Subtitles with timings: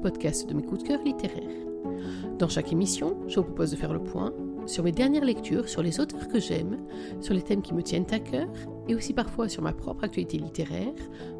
[0.00, 1.66] podcast de mes coups de cœur littéraires.
[2.38, 4.32] Dans chaque émission, je vous propose de faire le point
[4.66, 6.78] sur mes dernières lectures, sur les auteurs que j'aime,
[7.20, 8.48] sur les thèmes qui me tiennent à cœur,
[8.88, 10.94] et aussi parfois sur ma propre actualité littéraire,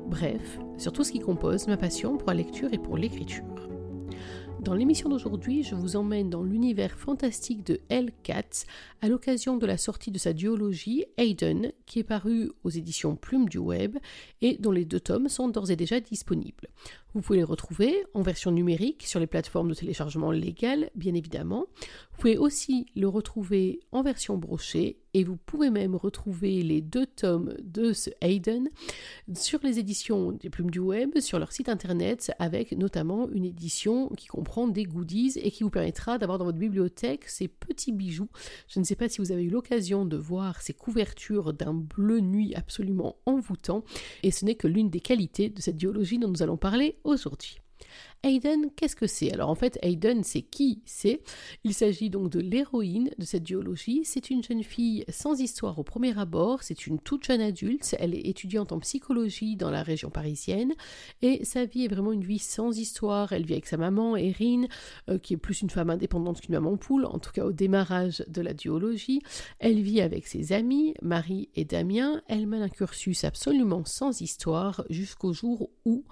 [0.07, 3.45] bref, sur tout ce qui compose ma passion pour la lecture et pour l'écriture.
[4.61, 8.11] Dans l'émission d'aujourd'hui, je vous emmène dans l'univers fantastique de L.
[8.23, 8.67] Katz
[9.01, 13.49] à l'occasion de la sortie de sa duologie Hayden, qui est parue aux éditions Plume
[13.49, 13.97] du Web
[14.43, 16.69] et dont les deux tomes sont d'ores et déjà disponibles.
[17.15, 21.67] Vous pouvez les retrouver en version numérique sur les plateformes de téléchargement légales, bien évidemment.
[22.13, 27.07] Vous pouvez aussi le retrouver en version brochée et vous pouvez même retrouver les deux
[27.07, 28.69] tomes de ce Hayden
[29.35, 34.09] sur les éditions des Plumes du Web, sur leur site internet, avec notamment une édition
[34.11, 38.29] qui comprend des goodies et qui vous permettra d'avoir dans votre bibliothèque ces petits bijoux.
[38.69, 42.21] Je ne sais pas si vous avez eu l'occasion de voir ces couvertures d'un bleu
[42.21, 43.85] nuit absolument envoûtant,
[44.23, 47.59] et ce n'est que l'une des qualités de cette duologie dont nous allons parler aujourd'hui.
[48.23, 49.33] Hayden, qu'est-ce que c'est?
[49.33, 50.83] Alors en fait, Hayden, c'est qui?
[50.85, 51.23] C'est
[51.65, 54.03] Il s'agit donc de l'héroïne de cette duologie.
[54.05, 58.15] C'est une jeune fille sans histoire au premier abord, c'est une toute jeune adulte, elle
[58.15, 60.75] est étudiante en psychologie dans la région parisienne,
[61.23, 63.33] et sa vie est vraiment une vie sans histoire.
[63.33, 64.67] Elle vit avec sa maman, Erin,
[65.09, 68.23] euh, qui est plus une femme indépendante qu'une maman poule, en tout cas au démarrage
[68.29, 69.23] de la duologie.
[69.61, 72.21] Elle vit avec ses amis, Marie et Damien.
[72.29, 76.05] Elle mène un cursus absolument sans histoire jusqu'au jour où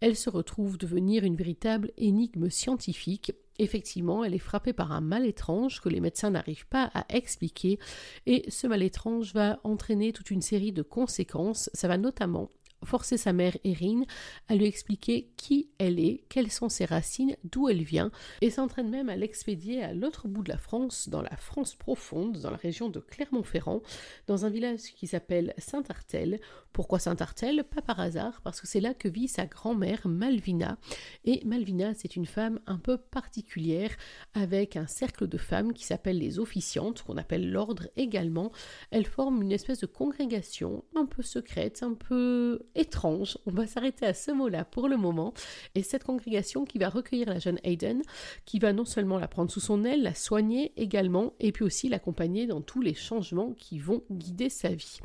[0.00, 1.55] elle se retrouve devenir une véritable
[1.96, 3.32] énigme scientifique.
[3.58, 7.78] Effectivement, elle est frappée par un mal étrange que les médecins n'arrivent pas à expliquer
[8.26, 11.70] et ce mal étrange va entraîner toute une série de conséquences.
[11.72, 12.50] Ça va notamment
[12.84, 14.02] forcer sa mère Erin
[14.48, 18.10] à lui expliquer qui elle est, quelles sont ses racines, d'où elle vient,
[18.40, 22.40] et s'entraîne même à l'expédier à l'autre bout de la France, dans la France profonde,
[22.40, 23.82] dans la région de Clermont-Ferrand,
[24.26, 26.40] dans un village qui s'appelle Saint-Artel.
[26.72, 27.64] Pourquoi Saint-Artel?
[27.64, 30.78] Pas par hasard, parce que c'est là que vit sa grand-mère Malvina,
[31.24, 33.90] et Malvina c'est une femme un peu particulière,
[34.34, 38.52] avec un cercle de femmes qui s'appelle les officiantes, qu'on appelle l'ordre également.
[38.90, 43.38] Elles forment une espèce de congrégation un peu secrète, un peu étrange.
[43.46, 45.32] On va s'arrêter à ce mot-là pour le moment.
[45.74, 48.02] Et cette congrégation qui va recueillir la jeune Hayden,
[48.44, 51.88] qui va non seulement la prendre sous son aile, la soigner également, et puis aussi
[51.88, 55.00] l'accompagner dans tous les changements qui vont guider sa vie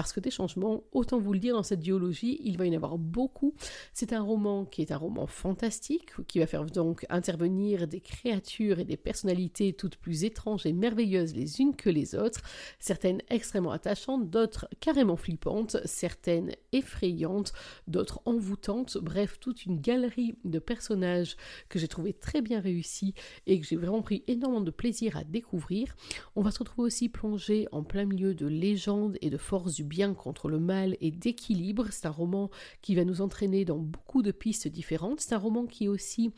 [0.00, 2.76] parce que des changements, autant vous le dire, dans cette biologie, il va y en
[2.76, 3.52] avoir beaucoup.
[3.92, 8.78] C'est un roman qui est un roman fantastique, qui va faire donc intervenir des créatures
[8.78, 12.40] et des personnalités toutes plus étranges et merveilleuses les unes que les autres,
[12.78, 17.52] certaines extrêmement attachantes, d'autres carrément flippantes, certaines effrayantes,
[17.86, 21.36] d'autres envoûtantes, bref, toute une galerie de personnages
[21.68, 23.12] que j'ai trouvé très bien réussis
[23.46, 25.94] et que j'ai vraiment pris énormément de plaisir à découvrir.
[26.36, 30.14] On va se retrouver aussi plongé en plein milieu de légendes et de forces bien
[30.14, 31.88] contre le mal et d'équilibre.
[31.90, 32.48] C'est un roman
[32.80, 35.20] qui va nous entraîner dans beaucoup de pistes différentes.
[35.20, 36.30] C'est un roman qui aussi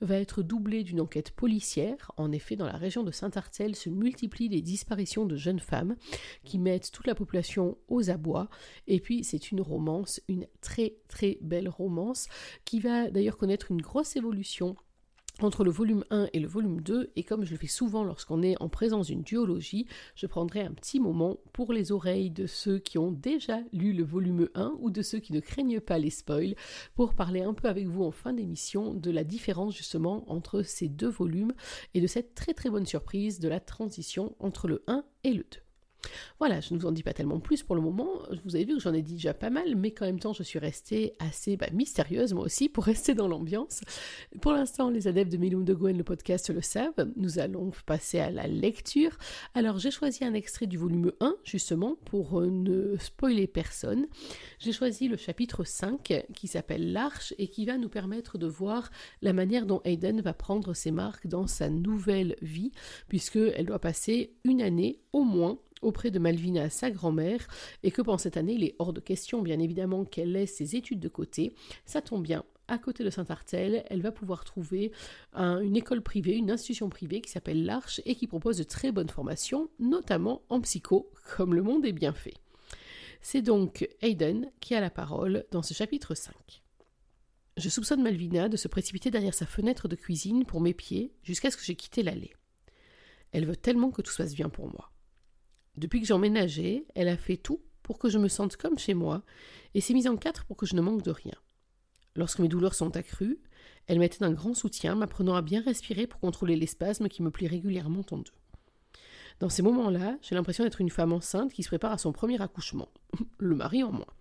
[0.00, 2.12] va être doublé d'une enquête policière.
[2.18, 5.96] En effet, dans la région de Saint-Artel se multiplient les disparitions de jeunes femmes
[6.44, 8.48] qui mettent toute la population aux abois.
[8.86, 12.28] Et puis, c'est une romance, une très très belle romance
[12.66, 14.76] qui va d'ailleurs connaître une grosse évolution
[15.44, 18.42] entre le volume 1 et le volume 2, et comme je le fais souvent lorsqu'on
[18.42, 22.78] est en présence d'une duologie, je prendrai un petit moment pour les oreilles de ceux
[22.78, 26.10] qui ont déjà lu le volume 1 ou de ceux qui ne craignent pas les
[26.10, 26.54] spoils,
[26.94, 30.88] pour parler un peu avec vous en fin d'émission de la différence justement entre ces
[30.88, 31.52] deux volumes
[31.94, 35.44] et de cette très très bonne surprise de la transition entre le 1 et le
[35.44, 35.67] 2.
[36.38, 38.22] Voilà, je ne vous en dis pas tellement plus pour le moment.
[38.44, 40.42] Vous avez vu que j'en ai dit déjà pas mal, mais qu'en même temps, je
[40.42, 43.80] suis restée assez bah, mystérieuse, moi aussi, pour rester dans l'ambiance.
[44.40, 47.10] Pour l'instant, les adeptes de Milum de Gwen, le podcast, le savent.
[47.16, 49.18] Nous allons passer à la lecture.
[49.54, 54.06] Alors, j'ai choisi un extrait du volume 1, justement, pour euh, ne spoiler personne.
[54.58, 58.90] J'ai choisi le chapitre 5, qui s'appelle L'Arche, et qui va nous permettre de voir
[59.22, 62.72] la manière dont Hayden va prendre ses marques dans sa nouvelle vie,
[63.08, 67.46] puisqu'elle doit passer une année au moins auprès de Malvina, sa grand-mère,
[67.82, 70.76] et que pendant cette année, il est hors de question, bien évidemment, qu'elle laisse ses
[70.76, 71.52] études de côté.
[71.84, 74.92] Ça tombe bien, à côté de Saint-Artel, elle va pouvoir trouver
[75.34, 79.08] une école privée, une institution privée qui s'appelle l'Arche et qui propose de très bonnes
[79.08, 82.34] formations, notamment en psycho, comme le monde est bien fait.
[83.20, 86.34] C'est donc Hayden qui a la parole dans ce chapitre 5.
[87.56, 91.50] Je soupçonne Malvina de se précipiter derrière sa fenêtre de cuisine pour mes pieds jusqu'à
[91.50, 92.32] ce que j'ai quitté l'allée.
[93.32, 94.92] Elle veut tellement que tout se passe bien pour moi.
[95.78, 98.94] Depuis que j'ai emménagé, elle a fait tout pour que je me sente comme chez
[98.94, 99.22] moi
[99.74, 101.36] et s'est mise en quatre pour que je ne manque de rien.
[102.16, 103.38] Lorsque mes douleurs sont accrues,
[103.86, 107.30] elle m'était d'un grand soutien, m'apprenant à bien respirer pour contrôler les spasmes qui me
[107.30, 108.32] plient régulièrement en deux.
[109.38, 112.42] Dans ces moments-là, j'ai l'impression d'être une femme enceinte qui se prépare à son premier
[112.42, 112.88] accouchement,
[113.38, 114.14] le mari en moins.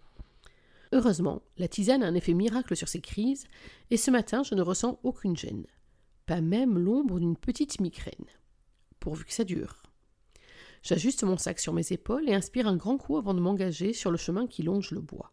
[0.92, 3.48] Heureusement, la tisane a un effet miracle sur ces crises,
[3.90, 5.66] et ce matin je ne ressens aucune gêne,
[6.28, 8.28] pas même l'ombre d'une petite migraine.
[9.00, 9.87] Pourvu que ça dure.
[10.84, 14.12] J'ajuste mon sac sur mes épaules et inspire un grand coup avant de m'engager sur
[14.12, 15.32] le chemin qui longe le bois.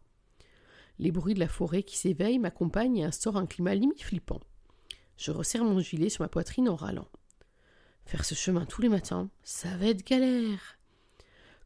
[0.99, 4.39] Les bruits de la forêt qui s'éveillent m'accompagnent et instaurent un climat limite flippant.
[5.17, 7.07] Je resserre mon gilet sur ma poitrine en râlant.
[8.05, 10.77] Faire ce chemin tous les matins, ça va être galère.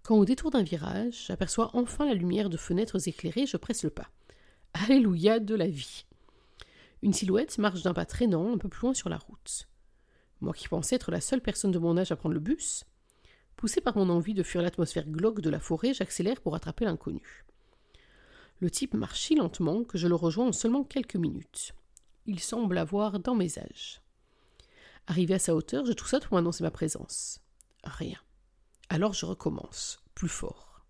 [0.04, 3.90] Quand au détour d'un virage, j'aperçois enfin la lumière de fenêtres éclairées, je presse le
[3.90, 4.10] pas.
[4.74, 6.06] Alléluia de la vie.
[7.02, 9.68] Une silhouette marche d'un pas traînant un peu plus loin sur la route.
[10.42, 12.86] Moi qui pensais être la seule personne de mon âge à prendre le bus,
[13.59, 17.44] poussé par mon envie de fuir l'atmosphère glauque de la forêt, j'accélère pour attraper l'inconnu.
[18.61, 21.73] Le type marche si lentement que je le rejoins en seulement quelques minutes.
[22.25, 24.01] Il semble avoir dans mes âges.
[25.07, 27.41] Arrivé à sa hauteur, je ça pour m'annoncer ma présence.
[27.83, 28.17] Rien.
[28.88, 30.85] Alors je recommence, plus fort.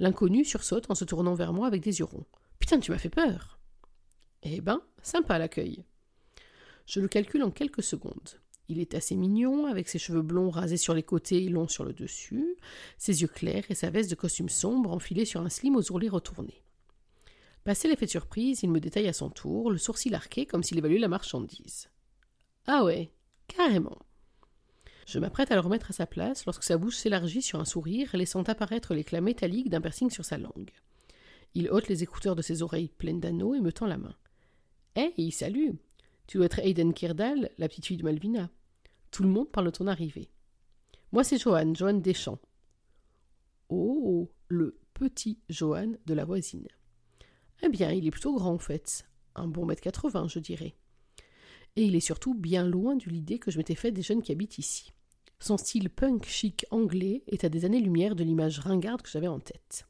[0.00, 2.26] L'inconnu sursaute en se tournant vers moi avec des yeux ronds.
[2.58, 3.60] Putain, tu m'as fait peur.
[4.42, 5.84] Eh ben, sympa l'accueil.
[6.86, 8.40] Je le calcule en quelques secondes.
[8.68, 11.84] Il est assez mignon, avec ses cheveux blonds rasés sur les côtés et longs sur
[11.84, 12.56] le dessus,
[12.96, 16.08] ses yeux clairs et sa veste de costume sombre enfilée sur un slim aux ourlets
[16.08, 16.62] retournés.
[17.64, 20.78] Passé l'effet de surprise, il me détaille à son tour, le sourcil arqué comme s'il
[20.78, 21.88] évaluait la marchandise.
[22.66, 23.10] Ah ouais,
[23.48, 23.98] carrément.
[25.06, 28.10] Je m'apprête à le remettre à sa place lorsque sa bouche s'élargit sur un sourire,
[28.14, 30.72] laissant apparaître l'éclat métallique d'un piercing sur sa langue.
[31.54, 34.14] Il ôte les écouteurs de ses oreilles pleines d'anneaux et me tend la main.
[34.96, 35.74] Hey, salut
[36.26, 38.50] Tu dois être Aiden Kirdal, la petite fille de Malvina.
[39.10, 40.30] Tout le monde parle de ton arrivée.
[41.12, 42.40] Moi, c'est Johan, Johan Deschamps.
[43.68, 46.68] Oh, le petit Johan de la voisine.
[47.62, 49.06] Eh bien, il est plutôt grand en fait.
[49.34, 50.76] Un bon mètre quatre-vingts, je dirais
[51.76, 54.32] et il est surtout bien loin de l'idée que je m'étais faite des jeunes qui
[54.32, 54.92] habitent ici.
[55.40, 59.40] Son style punk chic anglais est à des années-lumière de l'image ringarde que j'avais en
[59.40, 59.86] tête.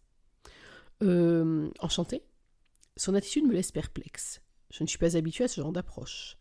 [1.03, 2.23] Euh, enchanté
[2.97, 4.41] Son attitude me laisse perplexe.
[4.75, 6.37] Je ne suis pas habituée à ce genre d'approche.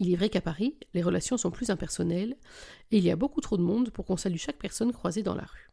[0.00, 2.36] Il est vrai qu'à Paris, les relations sont plus impersonnelles,
[2.90, 5.36] et il y a beaucoup trop de monde pour qu'on salue chaque personne croisée dans
[5.36, 5.70] la rue.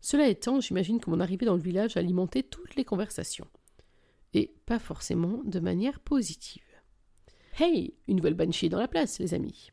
[0.00, 3.48] Cela étant, j'imagine que mon arrivée dans le village a alimenté toutes les conversations.
[4.32, 6.62] Et pas forcément de manière positive.
[7.58, 9.72] Hey, une nouvelle banshee dans la place, les amis.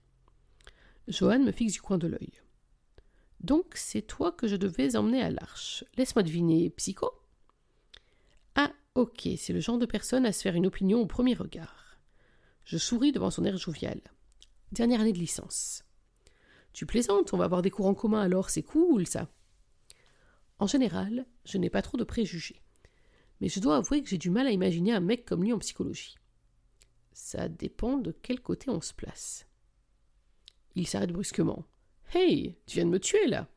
[1.07, 2.41] Johan me fixe du coin de l'œil.
[3.39, 5.85] Donc c'est toi que je devais emmener à l'arche.
[5.95, 7.11] Laisse-moi deviner, psycho?
[8.55, 11.99] Ah, ok, c'est le genre de personne à se faire une opinion au premier regard.
[12.65, 14.01] Je souris devant son air jovial.
[14.71, 15.83] Dernière année de licence.
[16.73, 19.29] Tu plaisantes, on va avoir des cours en commun alors, c'est cool ça.
[20.59, 22.61] En général, je n'ai pas trop de préjugés.
[23.39, 25.59] Mais je dois avouer que j'ai du mal à imaginer un mec comme lui en
[25.59, 26.17] psychologie.
[27.13, 29.47] Ça dépend de quel côté on se place.
[30.75, 31.63] Il s'arrête brusquement.
[32.13, 33.47] Hey, tu viens de me tuer là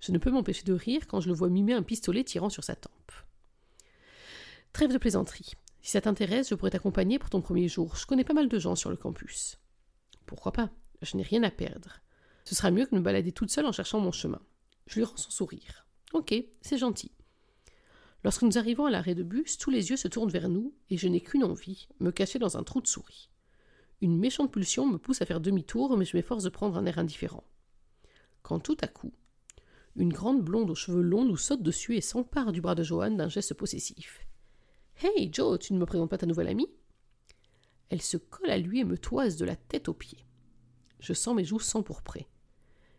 [0.00, 2.62] Je ne peux m'empêcher de rire quand je le vois mimer un pistolet tirant sur
[2.62, 3.12] sa tempe.
[4.74, 5.52] Trêve de plaisanterie.
[5.82, 7.94] Si ça t'intéresse, je pourrais t'accompagner pour ton premier jour.
[7.94, 9.60] Je connais pas mal de gens sur le campus.
[10.26, 10.68] Pourquoi pas?
[11.00, 12.00] Je n'ai rien à perdre.
[12.44, 14.42] Ce sera mieux que me balader toute seule en cherchant mon chemin.
[14.88, 15.86] Je lui rends son sourire.
[16.12, 17.12] Ok, c'est gentil.
[18.24, 20.96] Lorsque nous arrivons à l'arrêt de bus, tous les yeux se tournent vers nous, et
[20.96, 23.30] je n'ai qu'une envie, me cacher dans un trou de souris.
[24.00, 26.98] Une méchante pulsion me pousse à faire demi-tour, mais je m'efforce de prendre un air
[26.98, 27.44] indifférent.
[28.42, 29.12] Quand tout à coup,
[29.94, 33.12] une grande blonde aux cheveux longs nous saute dessus et s'empare du bras de Johan
[33.12, 34.26] d'un geste possessif.
[35.02, 36.70] Hey Joe, tu ne me présentes pas ta nouvelle amie?
[37.88, 40.24] Elle se colle à lui et me toise de la tête aux pieds.
[41.00, 42.28] Je sens mes joues s'empourprer.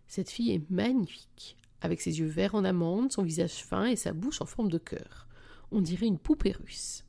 [0.08, 4.14] Cette fille est magnifique, avec ses yeux verts en amande, son visage fin et sa
[4.14, 5.28] bouche en forme de cœur.
[5.72, 7.06] On dirait une poupée russe.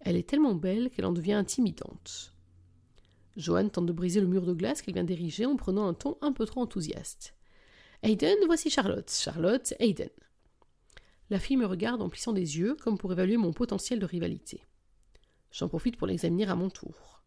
[0.00, 2.34] Elle est tellement belle qu'elle en devient intimidante.
[3.36, 6.18] Joanne tente de briser le mur de glace qu'elle vient d'ériger en prenant un ton
[6.20, 7.34] un peu trop enthousiaste.
[8.02, 9.10] Hayden, voici Charlotte.
[9.10, 10.10] Charlotte, Hayden.
[11.30, 14.62] La fille me regarde en plissant des yeux comme pour évaluer mon potentiel de rivalité.
[15.50, 17.22] J'en profite pour l'examiner à mon tour.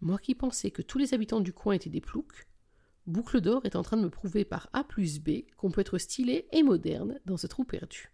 [0.00, 2.46] Moi qui pensais que tous les habitants du coin étaient des ploucs,
[3.06, 5.98] Boucle d'or est en train de me prouver par A plus B qu'on peut être
[5.98, 8.12] stylé et moderne dans ce trou perdu.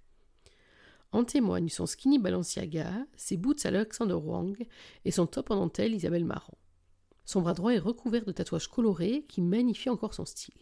[1.13, 4.67] En témoignent son skinny Balenciaga, ses boots Alexander Wang
[5.05, 6.59] et son top en dentelle Isabelle Marant.
[7.25, 10.55] Son bras droit est recouvert de tatouages colorés qui magnifient encore son style.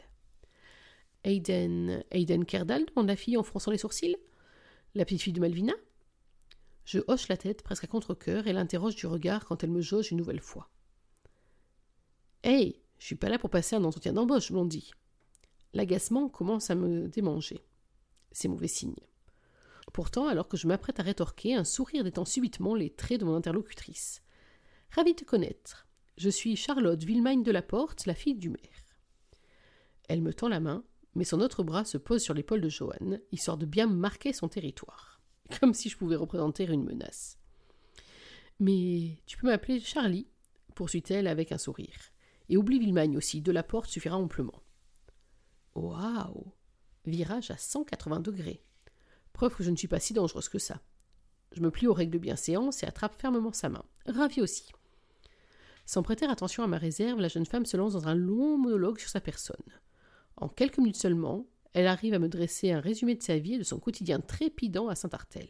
[1.24, 2.02] Aiden.
[2.10, 4.16] Aiden Kerdal demande la fille en fronçant les sourcils.
[4.96, 5.72] La petite fille de Malvina?
[6.84, 10.12] Je hoche la tête presque à contre-coeur et l'interroge du regard quand elle me jauge
[10.12, 10.70] une nouvelle fois.
[12.44, 14.92] Hey je suis pas là pour passer un entretien d'embauche, dit.
[15.72, 17.66] L'agacement commence à me démanger.
[18.30, 18.94] C'est mauvais signe.
[19.92, 23.34] Pourtant, alors que je m'apprête à rétorquer, un sourire détend subitement les traits de mon
[23.34, 24.22] interlocutrice.
[24.90, 25.88] Ravi de te connaître.
[26.16, 28.96] Je suis Charlotte Villemagne de la Porte, la fille du maire.
[30.08, 33.18] Elle me tend la main, mais son autre bras se pose sur l'épaule de Johan,
[33.32, 35.14] histoire de bien marquer son territoire.
[35.60, 37.38] comme si je pouvais représenter une menace.
[38.60, 40.28] Mais tu peux m'appeler Charlie,
[40.74, 41.96] poursuit-elle avec un sourire.
[42.48, 44.62] Et oublie Villemagne aussi, de la porte suffira amplement.
[45.74, 46.52] Waouh
[47.06, 48.62] Virage à 180 degrés.
[49.32, 50.80] Preuve que je ne suis pas si dangereuse que ça.
[51.52, 53.84] Je me plie aux règles de bienséance et attrape fermement sa main.
[54.06, 54.70] Ravi aussi.
[55.86, 58.98] Sans prêter attention à ma réserve, la jeune femme se lance dans un long monologue
[58.98, 59.56] sur sa personne.
[60.36, 63.58] En quelques minutes seulement, elle arrive à me dresser un résumé de sa vie et
[63.58, 65.48] de son quotidien trépidant à Saint-Artel.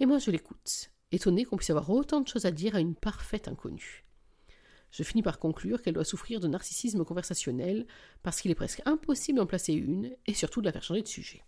[0.00, 2.94] Et moi je l'écoute, étonné qu'on puisse avoir autant de choses à dire à une
[2.94, 4.04] parfaite inconnue.
[4.90, 7.86] Je finis par conclure qu'elle doit souffrir de narcissisme conversationnel
[8.22, 11.08] parce qu'il est presque impossible d'en placer une et surtout de la faire changer de
[11.08, 11.42] sujet.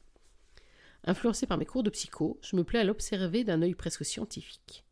[1.04, 4.84] Influencé par mes cours de psycho, je me plais à l'observer d'un œil presque scientifique.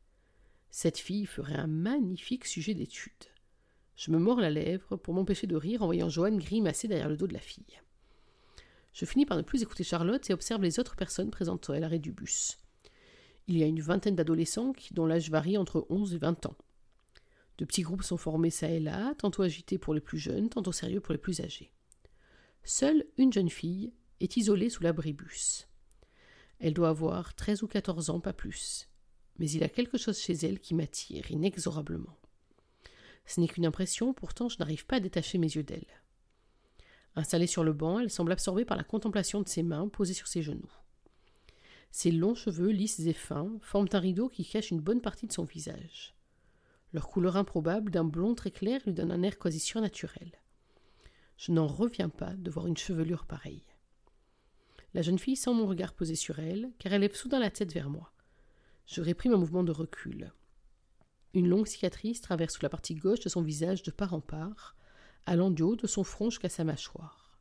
[0.71, 3.13] Cette fille ferait un magnifique sujet d'étude.
[4.03, 7.17] Je me mords la lèvre pour m'empêcher de rire en voyant Joanne grimacer derrière le
[7.17, 7.81] dos de la fille.
[8.93, 12.01] Je finis par ne plus écouter Charlotte et observe les autres personnes présentes à l'arrêt
[12.01, 12.59] du bus.
[13.47, 16.57] Il y a une vingtaine d'adolescents dont l'âge varie entre 11 et 20 ans.
[17.59, 20.73] De petits groupes sont formés ça et là, tantôt agités pour les plus jeunes, tantôt
[20.73, 21.73] sérieux pour les plus âgés.
[22.65, 25.69] Seule une jeune fille est isolée sous l'abribus.
[26.59, 28.89] Elle doit avoir treize ou quatorze ans, pas plus.
[29.39, 32.19] Mais il y a quelque chose chez elle qui m'attire inexorablement.
[33.27, 35.87] Ce n'est qu'une impression, pourtant je n'arrive pas à détacher mes yeux d'elle.
[37.15, 40.27] Installée sur le banc, elle semble absorbée par la contemplation de ses mains posées sur
[40.27, 40.73] ses genoux.
[41.91, 45.33] Ses longs cheveux, lisses et fins, forment un rideau qui cache une bonne partie de
[45.33, 46.15] son visage.
[46.95, 50.33] Leur couleur improbable d'un blond très clair lui donne un air quasi surnaturel.
[51.37, 53.65] Je n'en reviens pas de voir une chevelure pareille.
[54.95, 57.73] La jeune fille sent mon regard posé sur elle, car elle lève soudain la tête
[57.73, 58.13] vers moi.
[58.87, 60.33] Je réprime un mouvement de recul.
[61.35, 64.77] Une longue cicatrice traverse la partie gauche de son visage de part en part,
[65.25, 67.39] allant du haut de son front jusqu'à sa mâchoire.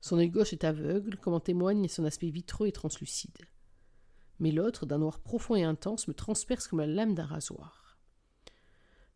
[0.00, 3.38] Son œil gauche est aveugle, comme en témoigne son aspect vitreux et translucide.
[4.38, 7.98] Mais l'autre, d'un noir profond et intense, me transperce comme la lame d'un rasoir.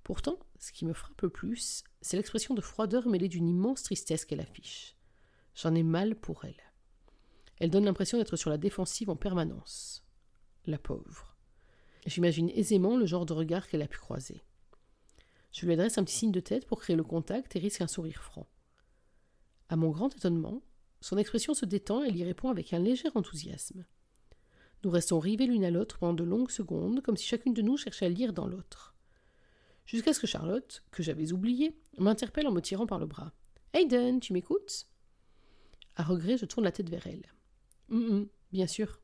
[0.02, 4.24] Pourtant, ce qui me frappe le plus, c'est l'expression de froideur mêlée d'une immense tristesse
[4.24, 4.96] qu'elle affiche.
[5.54, 6.60] J'en ai mal pour elle.
[7.58, 10.04] Elle donne l'impression d'être sur la défensive en permanence.
[10.66, 11.31] La pauvre.
[12.06, 14.42] J'imagine aisément le genre de regard qu'elle a pu croiser.
[15.52, 17.86] Je lui adresse un petit signe de tête pour créer le contact et risque un
[17.86, 18.48] sourire franc.
[19.68, 20.62] À mon grand étonnement,
[21.00, 23.84] son expression se détend et elle y répond avec un léger enthousiasme.
[24.84, 27.76] Nous restons rivés l'une à l'autre pendant de longues secondes, comme si chacune de nous
[27.76, 28.94] cherchait à lire dans l'autre.
[29.84, 33.32] Jusqu'à ce que Charlotte, que j'avais oubliée, m'interpelle en me tirant par le bras.
[33.74, 34.86] Hayden, tu m'écoutes?
[35.96, 37.26] À regret, je tourne la tête vers elle.
[37.90, 39.01] Hum, hum, bien sûr.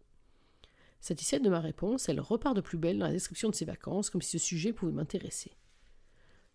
[1.00, 4.10] Satisfaite de ma réponse, elle repart de plus belle dans la description de ses vacances,
[4.10, 5.52] comme si ce sujet pouvait m'intéresser.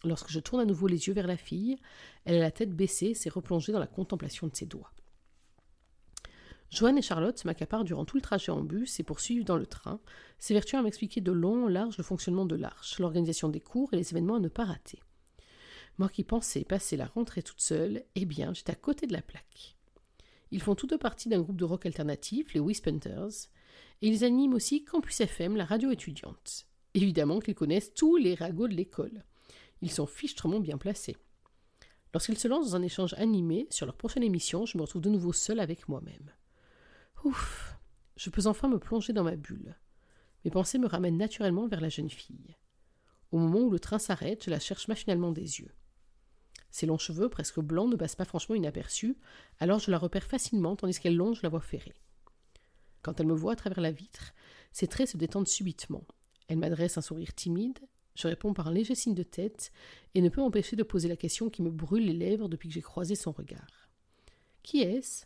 [0.03, 1.77] Lorsque je tourne à nouveau les yeux vers la fille,
[2.25, 4.91] elle a la tête baissée, s'est replongée dans la contemplation de ses doigts.
[6.73, 9.99] Joanne et Charlotte m'accaparent durant tout le trajet en bus et poursuivent dans le train,
[10.39, 13.97] s'évertuant à m'expliquer de long en large le fonctionnement de l'arche, l'organisation des cours et
[13.97, 14.99] les événements à ne pas rater.
[15.99, 19.21] Moi qui pensais passer la rentrée toute seule, eh bien, j'étais à côté de la
[19.21, 19.77] plaque.
[20.49, 23.49] Ils font tous deux partie d'un groupe de rock alternatif, les Whispenters,
[24.03, 26.65] et ils animent aussi Campus FM, la radio étudiante.
[26.93, 29.23] Évidemment qu'ils connaissent tous les ragots de l'école.
[29.81, 31.15] Ils sont fichtrement bien placés.
[32.13, 35.09] Lorsqu'ils se lancent dans un échange animé sur leur prochaine émission, je me retrouve de
[35.09, 36.33] nouveau seul avec moi-même.
[37.23, 37.77] Ouf
[38.17, 39.77] Je peux enfin me plonger dans ma bulle.
[40.43, 42.57] Mes pensées me ramènent naturellement vers la jeune fille.
[43.31, 45.71] Au moment où le train s'arrête, je la cherche machinalement des yeux.
[46.71, 49.15] Ses longs cheveux, presque blancs, ne passent pas franchement inaperçus,
[49.61, 51.95] alors je la repère facilement tandis qu'elle longe la voie ferrée.
[53.03, 54.33] Quand elle me voit à travers la vitre,
[54.71, 56.05] ses traits se détendent subitement.
[56.47, 57.79] Elle m'adresse un sourire timide,
[58.15, 59.71] je réponds par un léger signe de tête
[60.13, 62.75] et ne peux m'empêcher de poser la question qui me brûle les lèvres depuis que
[62.75, 63.89] j'ai croisé son regard.
[64.61, 65.25] Qui est-ce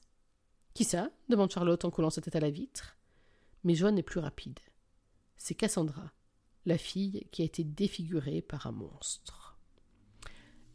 [0.74, 1.12] Qui ça?
[1.30, 2.98] demande Charlotte en collant sa tête à la vitre.
[3.64, 4.60] Mais Joanne n'est plus rapide.
[5.38, 6.12] C'est Cassandra,
[6.66, 9.47] la fille qui a été défigurée par un monstre.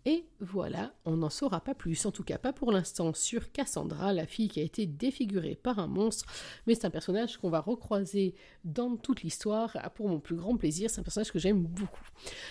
[0.05, 4.13] Et voilà, on n'en saura pas plus, en tout cas pas pour l'instant, sur Cassandra,
[4.13, 6.27] la fille qui a été défigurée par un monstre,
[6.67, 10.91] mais c'est un personnage qu'on va recroiser dans toute l'histoire, pour mon plus grand plaisir,
[10.91, 12.03] c'est un personnage que j'aime beaucoup.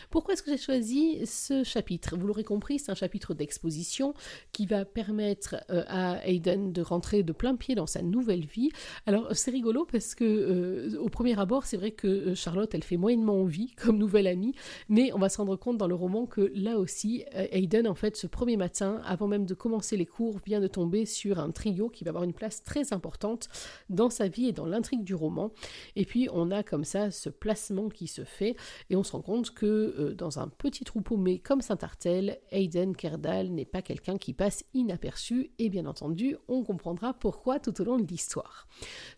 [0.09, 2.15] Pourquoi est-ce que j'ai choisi ce chapitre?
[2.15, 4.13] Vous l'aurez compris, c'est un chapitre d'exposition
[4.53, 8.69] qui va permettre euh, à Aiden de rentrer de plein pied dans sa nouvelle vie.
[9.05, 12.83] Alors c'est rigolo parce que euh, au premier abord, c'est vrai que euh, Charlotte, elle
[12.83, 14.55] fait moyennement envie comme nouvelle amie,
[14.87, 18.15] mais on va se rendre compte dans le roman que là aussi, Hayden, en fait,
[18.15, 21.89] ce premier matin, avant même de commencer les cours, vient de tomber sur un trio
[21.89, 23.47] qui va avoir une place très importante
[23.89, 25.51] dans sa vie et dans l'intrigue du roman.
[25.95, 28.55] Et puis, on a comme ça ce placement qui se fait,
[28.89, 32.95] et on se rend compte que euh, dans un petit troupeau mais comme Saint-Artel, Hayden
[32.95, 37.83] Kerdal n'est pas quelqu'un qui passe inaperçu, et bien entendu, on comprendra pourquoi tout au
[37.83, 38.67] long de l'histoire.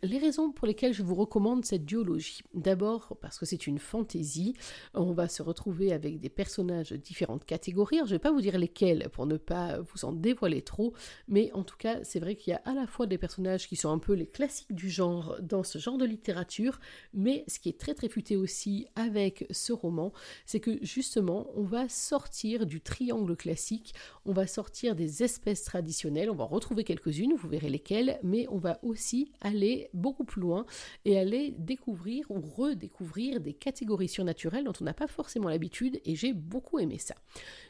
[0.01, 2.41] Les raisons pour lesquelles je vous recommande cette duologie.
[2.53, 4.53] D'abord, parce que c'est une fantaisie,
[4.93, 7.99] on va se retrouver avec des personnages de différentes catégories.
[8.13, 10.93] Je ne vais pas vous dire lesquels pour ne pas vous en dévoiler trop,
[11.27, 13.75] mais en tout cas, c'est vrai qu'il y a à la fois des personnages qui
[13.75, 16.79] sont un peu les classiques du genre dans ce genre de littérature,
[17.15, 20.13] mais ce qui est très très futé aussi avec ce roman,
[20.45, 26.29] c'est que justement, on va sortir du triangle classique, on va sortir des espèces traditionnelles,
[26.29, 30.67] on va retrouver quelques-unes, vous verrez lesquelles, mais on va aussi aller beaucoup plus loin
[31.05, 36.15] et aller découvrir ou redécouvrir des catégories surnaturelles dont on n'a pas forcément l'habitude et
[36.15, 37.15] j'ai beaucoup aimé ça.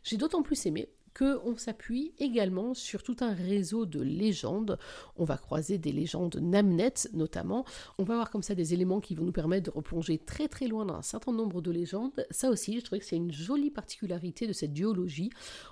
[0.04, 4.78] J'ai d'autant plus aimé qu'on s'appuie également sur tout un réseau de légendes.
[5.16, 7.66] On va croiser des légendes Namnet notamment.
[7.98, 10.68] On va avoir comme ça des éléments qui vont nous permettre de replonger très très
[10.68, 12.26] loin dans un certain nombre de légendes.
[12.32, 15.30] Ça aussi, je trouve que c'est une jolie particularité de cette duologie.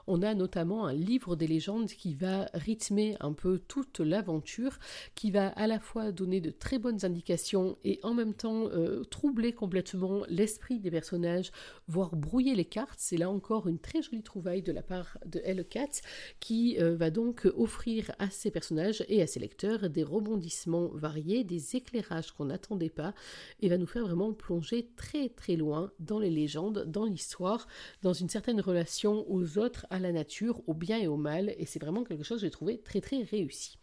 [0.07, 4.77] On a notamment un livre des légendes qui va rythmer un peu toute l'aventure,
[5.15, 9.03] qui va à la fois donner de très bonnes indications et en même temps euh,
[9.05, 11.51] troubler complètement l'esprit des personnages,
[11.87, 12.99] voire brouiller les cartes.
[12.99, 16.01] C'est là encore une très jolie trouvaille de la part de Hellcat
[16.39, 21.43] qui euh, va donc offrir à ses personnages et à ses lecteurs des rebondissements variés,
[21.43, 23.13] des éclairages qu'on n'attendait pas
[23.61, 27.67] et va nous faire vraiment plonger très très loin dans les légendes, dans l'histoire,
[28.01, 31.65] dans une certaine relation aux autres, à la nature, au bien et au mal et
[31.65, 33.77] c'est vraiment quelque chose que j'ai trouvé très très réussi.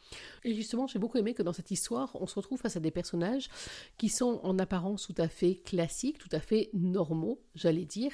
[0.44, 2.90] Et justement, j'ai beaucoup aimé que dans cette histoire, on se retrouve face à des
[2.90, 3.48] personnages
[3.96, 8.12] qui sont en apparence tout à fait classiques, tout à fait normaux, j'allais dire,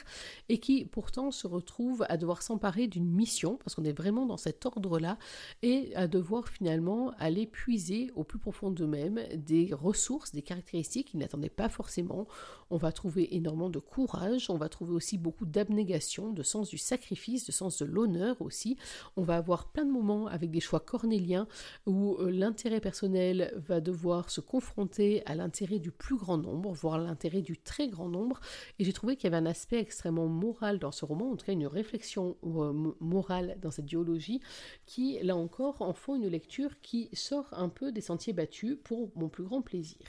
[0.48, 4.36] et qui pourtant se retrouvent à devoir s'emparer d'une mission, parce qu'on est vraiment dans
[4.36, 5.18] cet ordre-là,
[5.62, 11.20] et à devoir finalement aller puiser au plus profond d'eux-mêmes des ressources, des caractéristiques qu'ils
[11.20, 12.26] n'attendaient pas forcément.
[12.70, 16.78] On va trouver énormément de courage, on va trouver aussi beaucoup d'abnégation, de sens du
[16.78, 18.76] sacrifice, de sens de l'honneur aussi.
[19.16, 21.46] On va avoir plein de moments avec des choix cornéliens
[21.86, 26.98] où euh, l'intérêt personnel va devoir se confronter à l'intérêt du plus grand nombre, voire
[26.98, 28.40] l'intérêt du très grand nombre.
[28.78, 31.46] Et j'ai trouvé qu'il y avait un aspect extrêmement moral dans ce roman, en tout
[31.46, 34.40] cas une réflexion euh, morale dans cette duologie,
[34.86, 39.10] qui, là encore, en font une lecture qui sort un peu des sentiers battus pour
[39.16, 40.00] mon plus grand plaisir.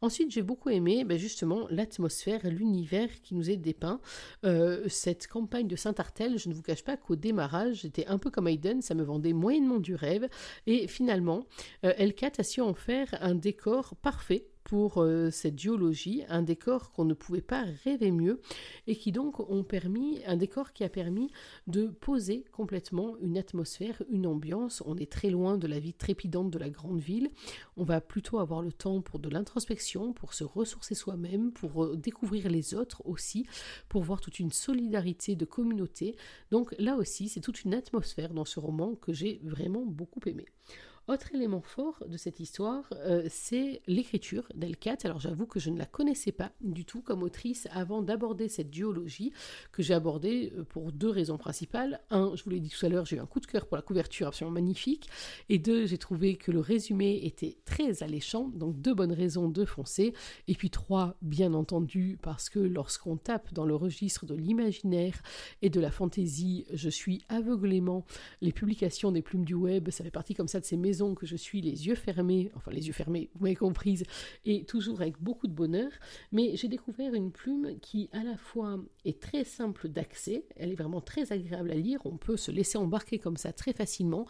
[0.00, 4.00] Ensuite, j'ai beaucoup aimé ben, justement l'atmosphère, l'univers qui nous est dépeint.
[4.44, 8.30] Euh, cette campagne de Saint-Artel, je ne vous cache pas qu'au démarrage, j'étais un peu
[8.30, 10.28] comme Hayden, ça me vendait moyennement du rêve.
[11.10, 16.90] Euh, Elkat a su en faire un décor parfait pour euh, cette duologie, un décor
[16.90, 18.40] qu'on ne pouvait pas rêver mieux
[18.86, 21.30] et qui donc ont permis, un décor qui a permis
[21.66, 24.82] de poser complètement une atmosphère, une ambiance.
[24.86, 27.30] On est très loin de la vie trépidante de la grande ville.
[27.76, 31.96] On va plutôt avoir le temps pour de l'introspection, pour se ressourcer soi-même, pour euh,
[31.96, 33.46] découvrir les autres aussi,
[33.90, 36.16] pour voir toute une solidarité de communauté.
[36.50, 40.46] Donc là aussi, c'est toute une atmosphère dans ce roman que j'ai vraiment beaucoup aimé.
[41.06, 44.96] Autre élément fort de cette histoire, euh, c'est l'écriture d'Elkat.
[45.04, 48.70] Alors j'avoue que je ne la connaissais pas du tout comme autrice avant d'aborder cette
[48.70, 49.30] duologie
[49.70, 52.00] que j'ai abordée euh, pour deux raisons principales.
[52.08, 53.76] Un, je vous l'ai dit tout à l'heure, j'ai eu un coup de cœur pour
[53.76, 55.10] la couverture absolument magnifique.
[55.50, 58.48] Et deux, j'ai trouvé que le résumé était très alléchant.
[58.48, 60.14] Donc deux bonnes raisons de foncer.
[60.48, 65.20] Et puis trois, bien entendu, parce que lorsqu'on tape dans le registre de l'imaginaire
[65.60, 68.06] et de la fantaisie, je suis aveuglément
[68.40, 69.90] les publications des plumes du web.
[69.90, 72.70] Ça fait partie comme ça de ces maisons que je suis les yeux fermés, enfin
[72.70, 74.04] les yeux fermés, vous m'avez comprise,
[74.44, 75.90] et toujours avec beaucoup de bonheur,
[76.32, 80.76] mais j'ai découvert une plume qui à la fois est très simple d'accès, elle est
[80.76, 84.26] vraiment très agréable à lire, on peut se laisser embarquer comme ça très facilement,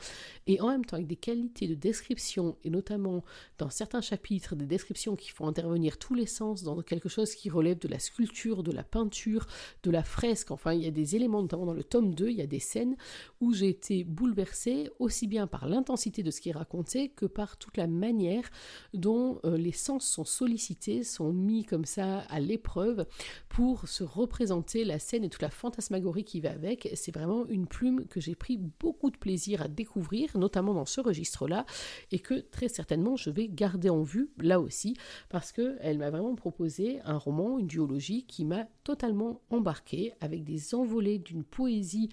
[0.47, 3.25] et en même temps avec des qualités de description, et notamment
[3.59, 7.51] dans certains chapitres, des descriptions qui font intervenir tous les sens dans quelque chose qui
[7.51, 9.47] relève de la sculpture, de la peinture,
[9.83, 12.37] de la fresque, enfin il y a des éléments, notamment dans le tome 2, il
[12.37, 12.97] y a des scènes
[13.41, 17.57] où j'ai été bouleversée aussi bien par l'intensité de ce qui est raconté que par
[17.57, 18.49] toute la manière
[18.93, 23.07] dont euh, les sens sont sollicités, sont mis comme ça à l'épreuve
[23.49, 26.89] pour se représenter la scène et toute la fantasmagorie qui va avec.
[26.95, 31.01] C'est vraiment une plume que j'ai pris beaucoup de plaisir à découvrir, notamment dans ce
[31.01, 31.67] registre-là,
[32.13, 34.97] et que très certainement je vais garder en vue là aussi,
[35.29, 40.75] parce qu'elle m'a vraiment proposé un roman, une duologie qui m'a totalement embarqué avec des
[40.75, 42.09] envolées d'une poésie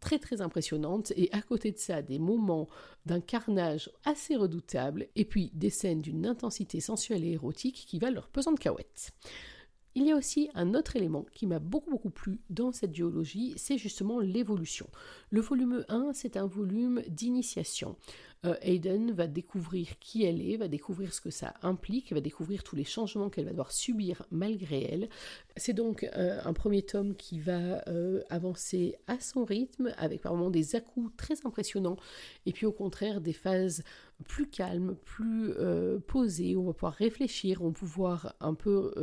[0.00, 2.68] très très impressionnante et à côté de ça des moments
[3.04, 8.14] d'un carnage assez redoutable et puis des scènes d'une intensité sensuelle et érotique qui valent
[8.14, 9.12] leur pesant de cahuètes.
[9.94, 13.54] Il y a aussi un autre élément qui m'a beaucoup beaucoup plu dans cette duologie,
[13.56, 14.86] c'est justement l'évolution.
[15.30, 17.96] Le volume 1, c'est un volume d'initiation.
[18.46, 22.62] Euh, Aiden va découvrir qui elle est, va découvrir ce que ça implique, va découvrir
[22.62, 25.08] tous les changements qu'elle va devoir subir malgré elle.
[25.56, 30.34] C'est donc euh, un premier tome qui va euh, avancer à son rythme, avec par
[30.34, 31.96] moments des à très impressionnants,
[32.44, 33.82] et puis au contraire des phases
[34.28, 35.52] plus calmes, plus
[36.06, 38.94] posées, où on va pouvoir réfléchir, on va pouvoir un peu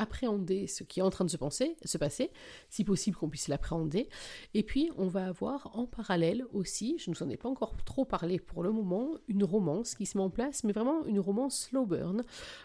[0.00, 2.30] appréhender ce qui est en train de se, penser, se passer,
[2.70, 4.08] si possible qu'on puisse l'appréhender.
[4.54, 7.76] Et puis, on va avoir en parallèle aussi, je ne vous en ai pas encore
[7.84, 11.20] trop parlé pour le moment, une romance qui se met en place, mais vraiment une
[11.20, 12.22] romance slow burn,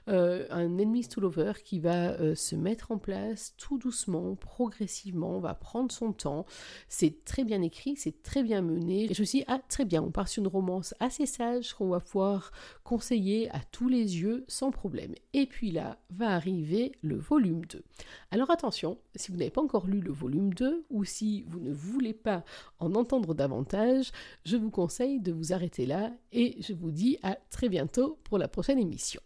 [0.08, 5.40] euh, un ennemi to lover qui va euh, se mettre en place tout doucement, progressivement,
[5.40, 6.46] va prendre son temps.
[6.88, 9.12] C'est très bien écrit, c'est très bien mené.
[9.12, 11.74] Et je me suis dit, ah, très bien, on part sur une romance assez sage
[11.74, 12.52] qu'on va pouvoir
[12.84, 15.14] conseiller à tous les yeux sans problème.
[15.34, 17.84] Et puis là va arriver le volume 2.
[18.32, 21.72] Alors attention, si vous n'avez pas encore lu le volume 2 ou si vous ne
[21.72, 22.44] voulez pas
[22.80, 24.12] en entendre davantage,
[24.46, 28.38] je vous conseille de vous arrêter là et je vous dis à très bientôt pour
[28.38, 29.22] la prochaine émission.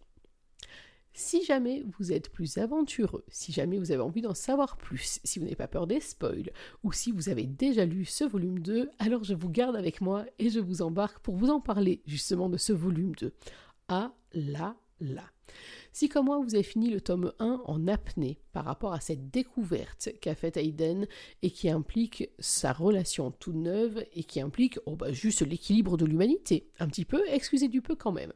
[1.12, 5.38] Si jamais vous êtes plus aventureux, si jamais vous avez envie d'en savoir plus, si
[5.38, 6.52] vous n'avez pas peur des spoils,
[6.84, 10.24] ou si vous avez déjà lu ce volume 2, alors je vous garde avec moi
[10.38, 13.32] et je vous embarque pour vous en parler justement de ce volume 2.
[13.88, 15.24] Ah là là.
[15.92, 19.30] Si comme moi vous avez fini le tome 1 en apnée par rapport à cette
[19.30, 21.08] découverte qu'a faite Aiden
[21.42, 26.04] et qui implique sa relation toute neuve et qui implique oh bah, juste l'équilibre de
[26.04, 28.32] l'humanité, un petit peu, excusez du peu quand même.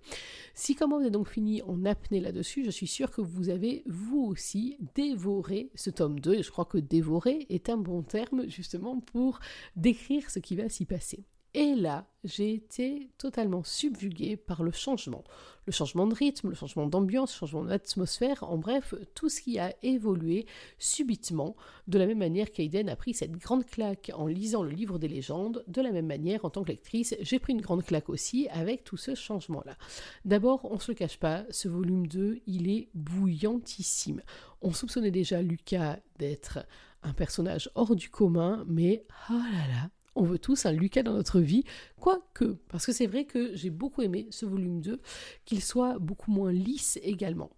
[0.55, 3.49] Si comme moi vous avez donc fini en apnée là-dessus, je suis sûre que vous
[3.49, 8.03] avez vous aussi dévoré ce tome 2 et je crois que dévorer est un bon
[8.03, 9.39] terme justement pour
[9.77, 11.25] décrire ce qui va s'y passer.
[11.57, 15.23] Et là, j'ai été totalement subjuguée par le changement.
[15.67, 19.61] Le changement de rythme, le changement d'ambiance, le changement d'atmosphère, en bref, tout ce qui
[19.61, 20.47] a évolué
[20.79, 21.55] subitement,
[21.87, 25.07] de la même manière qu'Aiden a pris cette grande claque en lisant le livre des
[25.07, 28.49] légendes, de la même manière, en tant que lectrice, j'ai pris une grande claque aussi
[28.49, 29.77] avec tout ce changement-là.
[30.25, 34.23] D'abord, on ne se le cache pas, ce volume 2, il est bouillantissime.
[34.61, 36.67] On soupçonnait déjà Lucas d'être
[37.05, 41.15] un personnage hors du commun, mais oh là là, on veut tous un Lucas dans
[41.15, 41.65] notre vie,
[42.01, 45.01] quoique, parce que c'est vrai que j'ai beaucoup aimé ce volume 2,
[45.45, 47.51] qu'il soit beaucoup moins lisse également.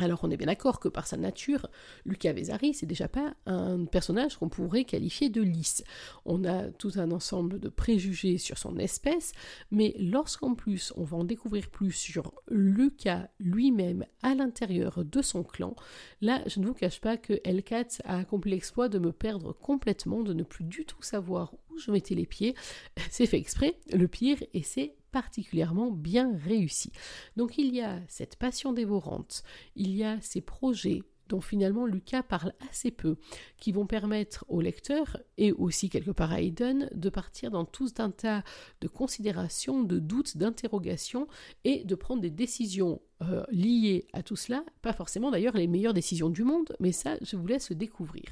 [0.00, 1.66] Alors on est bien d'accord que par sa nature,
[2.04, 5.82] Lucas Vesari, c'est déjà pas un personnage qu'on pourrait qualifier de lisse.
[6.24, 9.32] On a tout un ensemble de préjugés sur son espèce,
[9.72, 15.42] mais lorsqu'en plus on va en découvrir plus sur Lucas lui-même à l'intérieur de son
[15.42, 15.74] clan,
[16.20, 20.22] là je ne vous cache pas que Elkat a accompli l'exploit de me perdre complètement,
[20.22, 22.54] de ne plus du tout savoir où je mettais les pieds.
[23.10, 26.92] C'est fait exprès, le pire, et c'est particulièrement bien réussi.
[27.36, 29.42] Donc il y a cette passion dévorante,
[29.74, 33.16] il y a ces projets dont finalement Lucas parle assez peu,
[33.58, 37.90] qui vont permettre au lecteur, et aussi quelque part à Hayden, de partir dans tout
[37.98, 38.44] un tas
[38.80, 41.26] de considérations, de doutes, d'interrogations,
[41.64, 45.92] et de prendre des décisions euh, liées à tout cela, pas forcément d'ailleurs les meilleures
[45.92, 48.22] décisions du monde, mais ça, je vous laisse découvrir.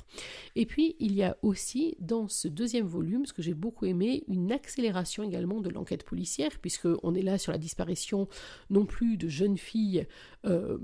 [0.54, 4.22] Et puis, il y a aussi dans ce deuxième volume, ce que j'ai beaucoup aimé,
[4.28, 8.28] une accélération également de l'enquête policière, puisqu'on est là sur la disparition
[8.70, 10.06] non plus de jeunes filles
[10.44, 10.78] euh,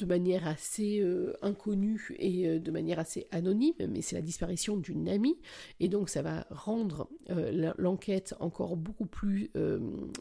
[0.00, 5.08] de manière assez euh, inconnue et de manière assez anonyme, mais c'est la disparition d'une
[5.08, 5.38] amie,
[5.78, 7.08] et donc ça va rendre
[7.78, 9.50] l'enquête encore beaucoup plus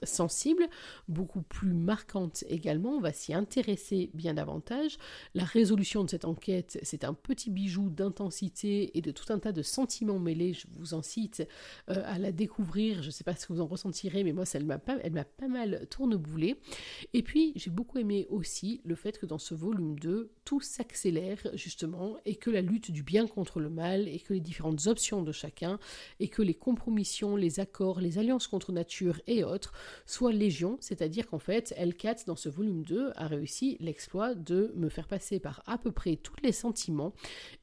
[0.03, 0.67] sensible,
[1.07, 2.91] beaucoup plus marquante également.
[2.91, 4.97] On va s'y intéresser bien davantage.
[5.33, 9.53] La résolution de cette enquête, c'est un petit bijou d'intensité et de tout un tas
[9.53, 10.53] de sentiments mêlés.
[10.53, 11.47] Je vous en cite
[11.89, 13.01] euh, à la découvrir.
[13.01, 14.97] Je ne sais pas ce que vous en ressentirez, mais moi, ça, elle m'a pas,
[14.97, 16.59] pas mal tourneboulé.
[17.13, 21.39] Et puis, j'ai beaucoup aimé aussi le fait que dans ce volume 2, tout s'accélère
[21.53, 25.21] justement et que la lutte du bien contre le mal et que les différentes options
[25.21, 25.79] de chacun
[26.19, 29.73] et que les compromissions, les accords, les alliances contre nature et autres
[30.05, 34.89] soient légion, c'est-à-dire qu'en fait, L4 dans ce volume 2 a réussi l'exploit de me
[34.89, 37.13] faire passer par à peu près tous les sentiments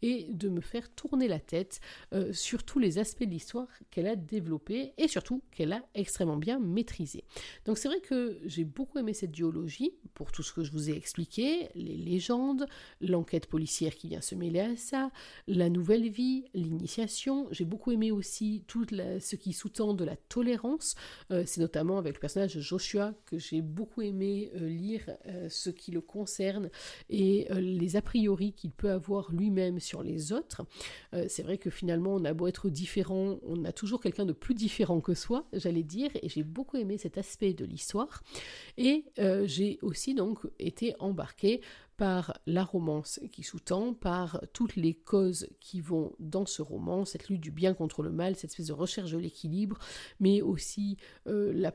[0.02, 1.80] et de me faire tourner la tête
[2.12, 6.36] euh, sur tous les aspects de l'histoire qu'elle a développé et surtout qu'elle a extrêmement
[6.36, 7.24] bien maîtrisé.
[7.64, 10.90] Donc c'est vrai que j'ai beaucoup aimé cette duologie pour tout ce que je vous
[10.90, 12.66] ai expliqué, les légendes,
[13.00, 15.10] l'enquête policière qui vient se mêler à ça,
[15.46, 17.48] la nouvelle vie, l'initiation.
[17.50, 20.94] J'ai beaucoup aimé aussi tout ce qui sous-tend de la tolérance.
[21.30, 25.10] Euh, c'est notamment avec le personnage de Joshua que j'ai beaucoup aimé euh, lire
[25.48, 26.70] ce qui le concerne
[27.08, 30.62] et euh, les a priori qu'il peut avoir lui-même sur les autres.
[31.14, 34.32] Euh, c'est vrai que finalement, on a beau être différent, on a toujours quelqu'un de
[34.32, 38.22] plus différent que soi, j'allais dire, et j'ai beaucoup aimé cet aspect de l'histoire.
[38.76, 39.04] Et
[39.44, 41.60] j'ai aussi donc été embarquée
[42.00, 47.28] par la romance qui sous-tend, par toutes les causes qui vont dans ce roman, cette
[47.28, 49.78] lutte du bien contre le mal, cette espèce de recherche de l'équilibre,
[50.18, 51.70] mais aussi euh,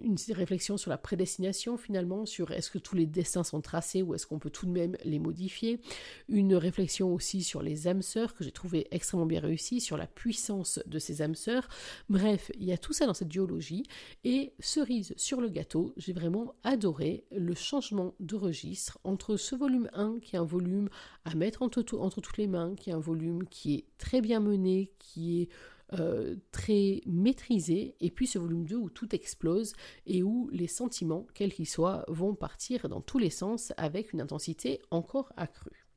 [0.00, 4.16] une réflexion sur la prédestination finalement, sur est-ce que tous les destins sont tracés ou
[4.16, 5.80] est-ce qu'on peut tout de même les modifier,
[6.28, 10.08] une réflexion aussi sur les âmes sœurs que j'ai trouvé extrêmement bien réussie, sur la
[10.08, 11.68] puissance de ces âmes sœurs,
[12.08, 13.84] bref, il y a tout ça dans cette duologie,
[14.24, 19.67] et cerise sur le gâteau, j'ai vraiment adoré le changement de registre entre ce volume
[19.68, 20.88] volume 1 qui est un volume
[21.24, 24.90] à mettre entre, toutes les mains, qui est un volume qui est très bien mené,
[24.98, 25.48] qui est
[25.92, 29.74] euh, très maîtrisé, et puis ce volume 2 où tout explose
[30.06, 34.20] et où les sentiments, quels qu'ils soient, vont partir dans tous les sens avec une
[34.20, 35.87] intensité encore accrue.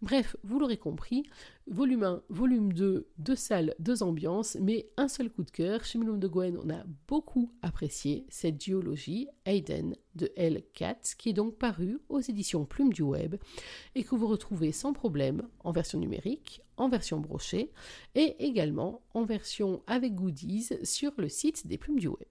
[0.00, 1.24] Bref, vous l'aurez compris,
[1.66, 5.84] volume 1, volume 2, deux salles, deux ambiances, mais un seul coup de cœur.
[5.84, 10.62] Chez Milhomme de Gwen, on a beaucoup apprécié cette duologie Aiden de L.
[10.72, 13.36] Katz, qui est donc paru aux éditions Plume du Web
[13.96, 17.72] et que vous retrouvez sans problème en version numérique, en version brochée
[18.14, 22.28] et également en version avec goodies sur le site des Plumes du Web.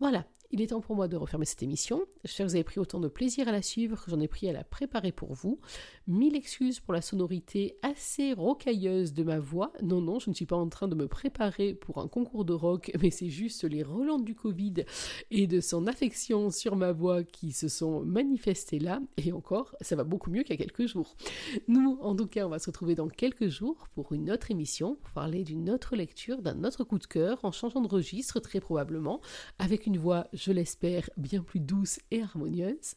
[0.00, 2.04] Voilà, il est temps pour moi de refermer cette émission.
[2.24, 4.48] J'espère que vous avez pris autant de plaisir à la suivre que j'en ai pris
[4.48, 5.60] à la préparer pour vous.
[6.06, 9.74] Mille excuses pour la sonorité assez rocailleuse de ma voix.
[9.82, 12.54] Non, non, je ne suis pas en train de me préparer pour un concours de
[12.54, 14.84] rock, mais c'est juste les relents du Covid
[15.30, 19.00] et de son affection sur ma voix qui se sont manifestés là.
[19.18, 21.14] Et encore, ça va beaucoup mieux qu'il y a quelques jours.
[21.66, 24.94] Nous, en tout cas, on va se retrouver dans quelques jours pour une autre émission,
[24.94, 28.60] pour parler d'une autre lecture, d'un autre coup de cœur, en changeant de registre très
[28.60, 29.20] probablement,
[29.58, 32.94] avec une voix je l'espère, bien plus douce et harmonieuse.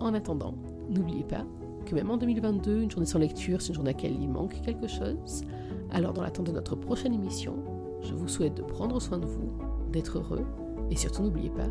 [0.00, 0.54] En attendant,
[0.90, 1.46] n'oubliez pas
[1.86, 4.60] que même en 2022, une journée sans lecture, c'est une journée à laquelle il manque
[4.60, 5.42] quelque chose.
[5.90, 7.56] Alors dans l'attente de notre prochaine émission,
[8.02, 9.50] je vous souhaite de prendre soin de vous,
[9.90, 10.44] d'être heureux,
[10.90, 11.68] et surtout n'oubliez pas,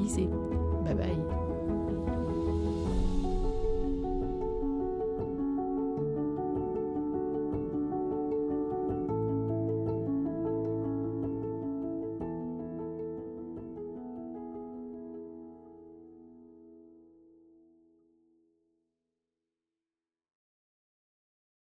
[0.00, 0.28] lisez.
[0.84, 1.47] Bye bye